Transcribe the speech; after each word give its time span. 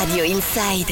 Radio 0.00 0.24
Inside. 0.24 0.88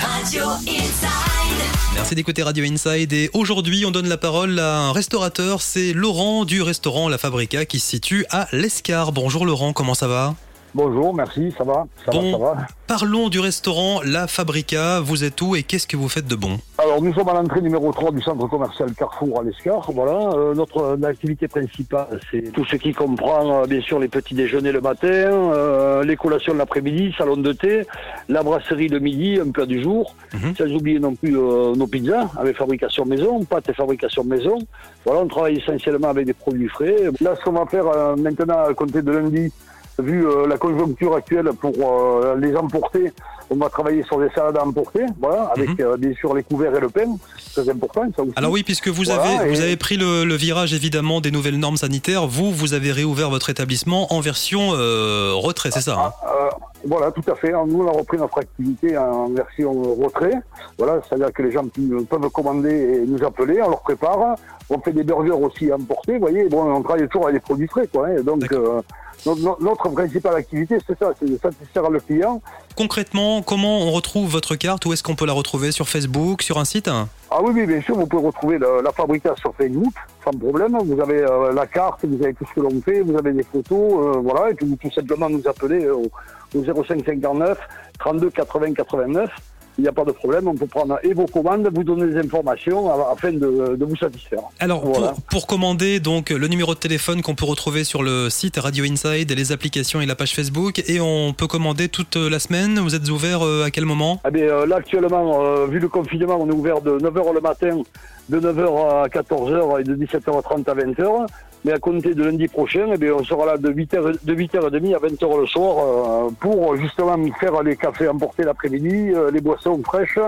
Radio 0.00 0.44
Inside. 0.60 1.60
Merci 1.94 2.14
d'écouter 2.14 2.44
Radio 2.44 2.64
Inside 2.64 3.12
et 3.12 3.30
aujourd'hui 3.32 3.84
on 3.84 3.90
donne 3.90 4.08
la 4.08 4.16
parole 4.16 4.60
à 4.60 4.78
un 4.78 4.92
restaurateur, 4.92 5.60
c'est 5.60 5.92
Laurent 5.92 6.44
du 6.44 6.62
restaurant 6.62 7.08
La 7.08 7.18
Fabrica 7.18 7.64
qui 7.64 7.80
se 7.80 7.88
situe 7.88 8.26
à 8.30 8.46
l'Escar. 8.52 9.10
Bonjour 9.10 9.44
Laurent, 9.44 9.72
comment 9.72 9.94
ça 9.94 10.06
va? 10.06 10.36
Bonjour, 10.74 11.14
merci, 11.14 11.52
ça 11.56 11.64
va, 11.64 11.86
ça 12.04 12.12
Bon. 12.12 12.22
va, 12.22 12.30
ça 12.32 12.38
va. 12.38 12.66
Parlons 12.86 13.28
du 13.28 13.40
restaurant 13.40 14.00
La 14.04 14.26
Fabrica, 14.26 15.00
vous 15.00 15.24
êtes 15.24 15.40
où 15.42 15.56
et 15.56 15.62
qu'est-ce 15.62 15.86
que 15.86 15.96
vous 15.96 16.08
faites 16.08 16.26
de 16.26 16.34
bon 16.36 16.58
Alors 16.78 17.02
nous 17.02 17.12
sommes 17.14 17.28
à 17.28 17.34
l'entrée 17.34 17.60
numéro 17.60 17.90
3 17.92 18.12
du 18.12 18.22
centre 18.22 18.46
commercial 18.48 18.92
Carrefour 18.94 19.40
à 19.40 19.42
l'Escar. 19.44 19.90
Voilà, 19.92 20.18
Euh, 20.34 20.54
notre 20.54 20.78
euh, 20.78 21.02
activité 21.08 21.48
principale, 21.48 22.20
c'est 22.30 22.52
tout 22.52 22.64
ce 22.66 22.76
qui 22.76 22.92
comprend 22.92 23.62
euh, 23.62 23.66
bien 23.66 23.80
sûr 23.80 23.98
les 23.98 24.08
petits 24.08 24.34
déjeuners 24.34 24.72
le 24.72 24.80
matin, 24.80 25.08
euh, 25.08 26.04
les 26.04 26.16
collations 26.16 26.52
de 26.52 26.58
l'après-midi, 26.58 27.14
salon 27.16 27.36
de 27.38 27.52
thé, 27.52 27.82
la 28.28 28.42
brasserie 28.42 28.88
le 28.88 29.00
midi, 29.00 29.38
un 29.40 29.50
plat 29.50 29.66
du 29.66 29.82
jour, 29.82 30.14
Mhm. 30.34 30.54
sans 30.56 30.66
oublier 30.74 30.98
non 31.00 31.14
plus 31.14 31.36
euh, 31.36 31.74
nos 31.74 31.86
pizzas 31.86 32.28
avec 32.38 32.56
fabrication 32.56 33.04
maison, 33.06 33.42
pâtes 33.44 33.68
et 33.70 33.74
fabrication 33.74 34.22
maison. 34.24 34.58
Voilà, 35.04 35.20
on 35.22 35.28
travaille 35.28 35.56
essentiellement 35.56 36.08
avec 36.08 36.26
des 36.26 36.34
produits 36.34 36.68
frais. 36.68 36.96
Là, 37.20 37.34
ce 37.36 37.44
qu'on 37.44 37.52
va 37.52 37.66
faire 37.66 37.86
maintenant 38.18 38.64
à 38.66 38.74
compter 38.74 39.02
de 39.02 39.10
lundi, 39.12 39.52
vu 39.98 40.26
euh, 40.26 40.46
la 40.46 40.56
conjoncture 40.58 41.14
actuelle 41.14 41.50
pour 41.60 41.72
euh, 41.80 42.36
les 42.38 42.54
emporter, 42.56 43.12
on 43.50 43.56
va 43.56 43.68
travailler 43.68 44.02
sur 44.04 44.18
des 44.20 44.28
salades 44.30 44.56
à 44.56 44.64
emporter, 44.64 45.00
voilà, 45.20 45.50
avec 45.54 45.70
Mhm. 45.70 45.76
euh, 45.80 45.96
bien 45.96 46.12
sûr 46.14 46.34
les 46.34 46.42
couverts 46.42 46.74
et 46.76 46.80
le 46.80 46.88
pain, 46.88 47.16
très 47.54 47.68
important 47.68 48.02
ça 48.14 48.22
aussi. 48.22 48.32
Alors 48.36 48.52
oui, 48.52 48.62
puisque 48.62 48.88
vous 48.88 49.04
Voilà, 49.04 49.40
avez, 49.40 49.50
vous 49.50 49.60
avez 49.60 49.76
pris 49.76 49.96
le, 49.96 50.24
le 50.24 50.34
virage 50.34 50.72
évidemment 50.74 51.20
des 51.20 51.30
nouvelles 51.30 51.58
normes 51.58 51.76
sanitaires, 51.76 52.26
vous, 52.26 52.52
vous 52.52 52.74
avez 52.74 52.92
réouvert 52.92 53.30
votre 53.30 53.50
établissement 53.50 54.12
en 54.12 54.20
version 54.20 54.70
euh, 54.74 55.32
retrait, 55.34 55.70
c'est 55.72 55.80
ça 55.80 55.96
hein? 55.98 56.12
Euh, 56.26 56.48
voilà, 56.84 57.10
tout 57.10 57.28
à 57.28 57.34
fait. 57.34 57.50
Nous, 57.66 57.82
on 57.82 57.88
a 57.88 57.90
repris 57.90 58.18
notre 58.18 58.38
activité 58.38 58.96
en 58.96 59.28
version 59.30 59.72
retrait. 59.94 60.34
Voilà, 60.78 61.00
c'est-à-dire 61.08 61.32
que 61.32 61.42
les 61.42 61.50
gens 61.50 61.64
peuvent 62.08 62.30
commander 62.30 62.70
et 62.70 63.04
nous 63.04 63.22
appeler, 63.24 63.60
on 63.60 63.70
leur 63.70 63.80
prépare. 63.80 64.36
On 64.70 64.78
fait 64.78 64.92
des 64.92 65.02
burgers 65.02 65.32
aussi 65.32 65.72
à 65.72 65.74
emporter, 65.74 66.14
vous 66.14 66.20
voyez. 66.20 66.44
Bon, 66.48 66.62
on 66.72 66.80
travaille 66.82 67.08
toujours 67.08 67.24
avec 67.26 67.34
des 67.34 67.40
produits 67.40 67.66
frais, 67.66 67.88
quoi. 67.92 68.06
hein. 68.06 68.22
Donc, 68.22 68.44
euh, 68.52 68.80
notre, 69.26 69.90
principale 69.90 70.36
activité, 70.36 70.78
c'est 70.86 70.98
ça, 70.98 71.12
c'est 71.18 71.28
de 71.28 71.38
satisfaire 71.38 71.90
le 71.90 72.00
client. 72.00 72.40
Concrètement, 72.76 73.42
comment 73.42 73.80
on 73.80 73.90
retrouve 73.90 74.28
votre 74.28 74.56
carte 74.56 74.86
Où 74.86 74.92
est-ce 74.92 75.02
qu'on 75.02 75.16
peut 75.16 75.26
la 75.26 75.32
retrouver 75.32 75.72
Sur 75.72 75.88
Facebook, 75.88 76.42
sur 76.42 76.58
un 76.58 76.64
site? 76.64 76.88
Ah 77.30 77.40
oui, 77.42 77.52
oui, 77.54 77.66
bien 77.66 77.80
sûr, 77.82 77.96
vous 77.96 78.06
pouvez 78.06 78.26
retrouver 78.26 78.58
la 78.58 78.92
Fabrica 78.92 79.34
sur 79.36 79.54
Facebook, 79.54 79.92
sans 80.24 80.30
problème. 80.30 80.78
Vous 80.84 81.00
avez 81.00 81.22
euh, 81.22 81.52
la 81.52 81.66
carte, 81.66 82.04
vous 82.04 82.22
avez 82.22 82.34
tout 82.34 82.46
ce 82.48 82.54
que 82.54 82.60
l'on 82.60 82.80
fait, 82.80 83.00
vous 83.00 83.16
avez 83.16 83.32
des 83.32 83.42
photos, 83.42 84.16
euh, 84.16 84.20
voilà, 84.20 84.50
et 84.50 84.54
puis 84.54 84.66
vous 84.66 84.76
tout 84.76 84.90
simplement 84.92 85.28
nous 85.28 85.42
appeler 85.46 85.84
euh, 85.84 85.94
au, 85.94 86.10
au 86.54 86.84
05 86.84 87.04
59 87.04 87.58
32 87.98 88.30
80 88.30 88.74
89. 88.74 89.30
Il 89.78 89.82
n'y 89.82 89.88
a 89.88 89.92
pas 89.92 90.04
de 90.04 90.10
problème, 90.10 90.48
on 90.48 90.54
peut 90.56 90.66
prendre 90.66 90.98
et 91.04 91.14
vos 91.14 91.26
commandes, 91.26 91.68
vous 91.72 91.84
donner 91.84 92.12
des 92.12 92.18
informations 92.18 92.90
a- 92.90 93.12
afin 93.12 93.30
de, 93.32 93.76
de 93.76 93.84
vous 93.84 93.94
satisfaire. 93.96 94.40
Alors, 94.58 94.84
Voilà. 94.84 95.12
pour, 95.12 95.22
pour 95.22 95.46
commander, 95.46 96.00
donc 96.00 96.30
le 96.30 96.48
numéro 96.48 96.74
de 96.74 96.80
téléphone 96.80 97.22
qu'on 97.22 97.36
peut 97.36 97.44
retrouver 97.44 97.84
sur 97.84 98.02
le 98.02 98.28
site 98.28 98.56
Radio 98.58 98.84
Inside, 98.84 99.30
les 99.30 99.52
applications 99.52 100.00
et 100.00 100.06
la 100.06 100.16
page 100.16 100.34
Facebook, 100.34 100.82
et 100.88 101.00
on 101.00 101.32
peut 101.32 101.46
commander 101.46 101.88
toute 101.88 102.16
la 102.16 102.40
semaine. 102.40 102.80
Vous 102.80 102.96
êtes 102.96 103.08
ouvert 103.08 103.42
euh, 103.46 103.64
à 103.66 103.70
quel 103.70 103.84
moment? 103.84 104.20
Eh 104.26 104.32
bien, 104.32 104.42
euh, 104.46 104.66
là, 104.66 104.76
actuellement, 104.76 105.44
euh, 105.44 105.66
vu 105.66 105.78
le 105.78 105.88
confinement, 105.88 106.38
on 106.40 106.48
est 106.48 106.52
ouvert 106.54 106.80
de 106.80 106.98
9h 106.98 107.32
le 107.34 107.40
matin, 107.40 107.80
de 108.28 108.40
9h 108.40 109.04
à 109.04 109.08
14h 109.08 109.80
et 109.80 109.84
de 109.84 109.94
17h30 109.94 110.70
à 110.70 110.74
20h. 110.74 111.26
Mais 111.64 111.72
à 111.72 111.78
compter 111.78 112.14
de 112.14 112.22
lundi 112.22 112.46
prochain, 112.46 112.86
eh 112.94 112.96
bien, 112.96 113.12
on 113.14 113.24
sera 113.24 113.44
là 113.44 113.56
de 113.56 113.68
8h, 113.68 114.24
de 114.24 114.34
8h30 114.34 114.94
à 114.94 114.98
20h 114.98 115.40
le 115.40 115.46
soir 115.46 115.76
euh, 115.78 116.30
pour 116.38 116.76
justement 116.76 117.16
faire 117.40 117.62
les 117.62 117.76
cafés 117.76 118.08
emportés 118.08 118.44
l'après-midi, 118.44 119.12
euh, 119.12 119.30
les 119.32 119.40
boissons 119.40 119.80
fraîches 119.82 120.20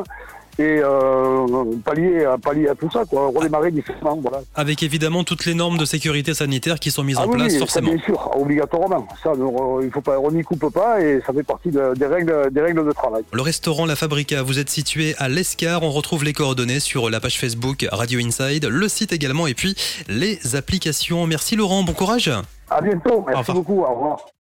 et 0.59 0.81
euh, 0.83 1.60
pallier, 1.79 2.27
pallier 2.43 2.69
à 2.69 2.75
tout 2.75 2.91
ça, 2.91 3.05
quoi, 3.09 3.29
redémarrer 3.35 3.71
différemment. 3.71 4.19
Voilà. 4.23 4.41
Avec 4.55 4.83
évidemment 4.83 5.25
toutes 5.25 5.45
les 5.47 5.55
normes 5.55 5.79
de 5.79 5.85
sécurité 5.85 6.35
sanitaire 6.35 6.79
qui 6.81 6.91
sont 6.91 7.03
mises 7.03 7.17
Ah 7.21 7.27
en 7.27 7.31
oui, 7.31 7.37
place, 7.39 7.53
ça, 7.53 7.59
forcément. 7.61 7.93
bien 7.93 8.03
sûr, 8.05 8.31
obligatoirement. 8.37 9.07
Ça, 9.23 9.33
nous, 9.37 9.81
il 9.83 9.91
faut 9.91 10.01
pas, 10.01 10.19
on 10.19 10.31
n'y 10.31 10.43
coupe 10.43 10.73
pas 10.73 11.01
et 11.01 11.21
ça 11.27 11.33
fait 11.33 11.43
partie 11.43 11.71
de- 11.71 11.95
des, 11.97 12.07
règles, 12.07 12.51
des 12.51 12.61
règles 12.61 12.87
de 12.87 12.93
travail. 12.93 13.23
Le 13.33 13.43
restaurant 13.43 13.87
La 13.87 13.97
Fabrica, 13.97 14.43
vous 14.43 14.59
êtes 14.59 14.71
situé 14.71 15.15
à 15.19 15.29
l'Escar. 15.29 15.83
On 15.83 15.91
retrouve 15.91 16.25
les 16.25 16.33
coordonnées 16.33 16.81
sur 16.81 17.11
la 17.11 17.21
page 17.21 17.39
Facebook 17.39 17.87
Radio 17.91 18.21
Inside, 18.21 18.67
le 18.67 18.89
site 18.89 19.13
également, 19.13 19.47
et 19.47 19.55
puis 19.55 19.75
les 20.09 20.57
applications. 20.57 21.27
Merci 21.27 21.57
Laurent, 21.57 21.83
bon 21.83 21.93
courage. 21.93 22.31
À 22.71 22.81
bientôt, 22.81 23.25
merci 23.27 23.53
beaucoup, 23.53 23.81
au 23.83 23.95
revoir. 23.95 24.31